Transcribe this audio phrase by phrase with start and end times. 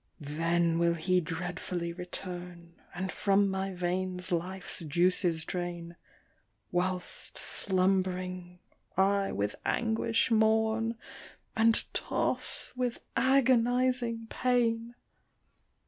[0.19, 5.95] "Then will he dreadfully return, And from my veins life's juices drain;
[6.71, 8.57] Whilst, slumb'ring,
[8.97, 10.95] I with anguish mourn,
[11.55, 14.95] And toss with agonizing pain